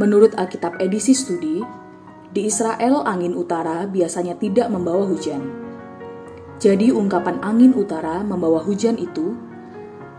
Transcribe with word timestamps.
Menurut 0.00 0.32
Alkitab 0.32 0.80
edisi 0.80 1.12
studi 1.12 1.60
Di 2.32 2.48
Israel 2.48 3.04
angin 3.04 3.36
utara 3.36 3.84
biasanya 3.84 4.32
tidak 4.40 4.72
membawa 4.72 5.04
hujan 5.04 5.69
jadi 6.60 6.92
ungkapan 6.92 7.40
angin 7.40 7.72
utara 7.72 8.20
membawa 8.20 8.60
hujan 8.60 9.00
itu 9.00 9.32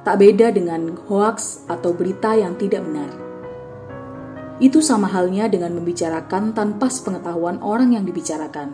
tak 0.00 0.24
beda 0.24 0.48
dengan 0.56 0.96
hoaks 0.96 1.68
atau 1.68 1.92
berita 1.92 2.32
yang 2.32 2.56
tidak 2.56 2.80
benar. 2.80 3.12
Itu 4.56 4.80
sama 4.80 5.12
halnya 5.12 5.52
dengan 5.52 5.76
membicarakan 5.76 6.56
tanpa 6.56 6.88
sepengetahuan 6.88 7.60
orang 7.60 7.92
yang 7.92 8.08
dibicarakan. 8.08 8.72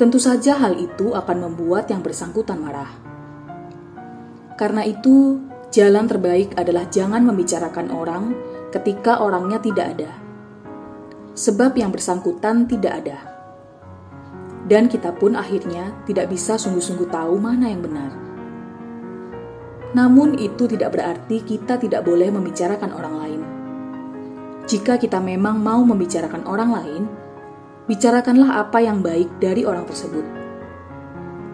Tentu 0.00 0.16
saja 0.16 0.56
hal 0.56 0.80
itu 0.80 1.12
akan 1.12 1.52
membuat 1.52 1.92
yang 1.92 2.00
bersangkutan 2.00 2.64
marah. 2.64 2.88
Karena 4.56 4.88
itu, 4.88 5.40
jalan 5.68 6.08
terbaik 6.08 6.56
adalah 6.56 6.88
jangan 6.88 7.28
membicarakan 7.28 7.92
orang 7.92 8.32
ketika 8.72 9.20
orangnya 9.20 9.60
tidak 9.60 10.00
ada. 10.00 10.12
Sebab 11.36 11.76
yang 11.76 11.92
bersangkutan 11.92 12.64
tidak 12.64 13.04
ada 13.04 13.35
dan 14.66 14.90
kita 14.90 15.14
pun 15.14 15.38
akhirnya 15.38 15.94
tidak 16.10 16.26
bisa 16.26 16.58
sungguh-sungguh 16.58 17.06
tahu 17.06 17.38
mana 17.38 17.70
yang 17.70 17.86
benar. 17.86 18.10
Namun, 19.94 20.36
itu 20.36 20.66
tidak 20.66 20.98
berarti 20.98 21.40
kita 21.46 21.78
tidak 21.78 22.02
boleh 22.04 22.28
membicarakan 22.28 22.90
orang 22.92 23.14
lain. 23.16 23.40
Jika 24.66 24.98
kita 24.98 25.22
memang 25.22 25.62
mau 25.62 25.78
membicarakan 25.86 26.42
orang 26.44 26.70
lain, 26.74 27.02
bicarakanlah 27.86 28.66
apa 28.66 28.82
yang 28.82 28.98
baik 29.00 29.38
dari 29.38 29.62
orang 29.62 29.86
tersebut. 29.86 30.26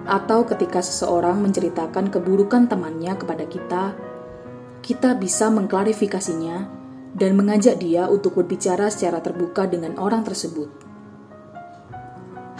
Atau 0.08 0.48
ketika 0.48 0.80
seseorang 0.80 1.38
menceritakan 1.44 2.08
keburukan 2.08 2.66
temannya 2.66 3.14
kepada 3.14 3.44
kita, 3.46 3.94
kita 4.82 5.14
bisa 5.14 5.52
mengklarifikasinya 5.52 6.66
dan 7.14 7.36
mengajak 7.36 7.78
dia 7.78 8.08
untuk 8.08 8.40
berbicara 8.40 8.88
secara 8.88 9.20
terbuka 9.20 9.68
dengan 9.68 10.00
orang 10.00 10.24
tersebut. 10.24 10.91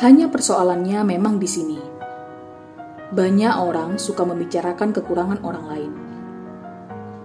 Hanya 0.02 0.26
persoalannya 0.26 1.14
memang 1.14 1.38
di 1.38 1.46
sini. 1.46 1.78
Banyak 3.14 3.54
orang 3.54 4.02
suka 4.02 4.26
membicarakan 4.26 4.90
kekurangan 4.90 5.38
orang 5.46 5.64
lain. 5.70 5.92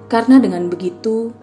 Karena 0.06 0.38
dengan 0.38 0.70
begitu, 0.70 1.34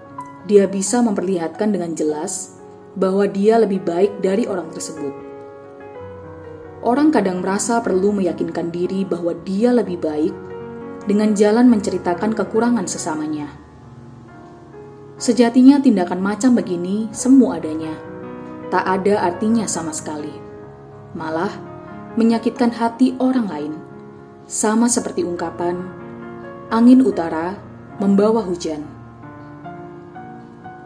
dia 0.46 0.70
bisa 0.70 1.02
memperlihatkan 1.02 1.74
dengan 1.74 1.90
jelas 1.98 2.54
bahwa 2.94 3.26
dia 3.26 3.58
lebih 3.58 3.82
baik 3.82 4.22
dari 4.22 4.46
orang 4.46 4.70
tersebut. 4.70 5.10
Orang 6.86 7.10
kadang 7.10 7.42
merasa 7.42 7.82
perlu 7.82 8.14
meyakinkan 8.14 8.70
diri 8.70 9.02
bahwa 9.02 9.34
dia 9.42 9.74
lebih 9.74 9.98
baik 9.98 10.34
dengan 11.10 11.34
jalan 11.34 11.66
menceritakan 11.66 12.30
kekurangan 12.30 12.86
sesamanya. 12.86 13.50
Sejatinya 15.18 15.82
tindakan 15.82 16.22
macam 16.22 16.54
begini 16.54 17.10
semu 17.10 17.50
adanya, 17.50 17.98
tak 18.70 18.86
ada 18.86 19.26
artinya 19.26 19.66
sama 19.66 19.90
sekali 19.90 20.53
malah 21.14 21.50
menyakitkan 22.18 22.74
hati 22.74 23.14
orang 23.22 23.46
lain, 23.46 23.74
sama 24.44 24.90
seperti 24.90 25.22
ungkapan 25.22 25.78
"angin 26.68 27.00
utara 27.00 27.56
membawa 28.02 28.42
hujan". 28.42 28.82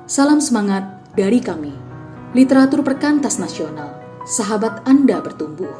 Salam 0.08 0.40
semangat 0.40 0.84
dari 1.12 1.40
kami, 1.40 1.72
literatur 2.32 2.80
perkantas 2.80 3.36
nasional, 3.40 3.96
sahabat 4.24 4.84
Anda 4.88 5.20
bertumbuh. 5.20 5.72